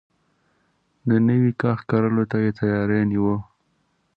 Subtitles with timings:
[1.09, 3.35] د نوی کښت کرلو ته يې تياری نيوه.